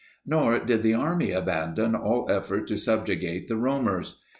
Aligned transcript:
Nor 0.25 0.57
did 0.57 0.81
the 0.81 0.95
Army 0.95 1.29
abandon 1.29 1.93
all 1.93 2.25
effort 2.27 2.65
to 2.69 2.75
subjugate 2.75 3.47
the 3.47 3.55
roamers. 3.55 4.17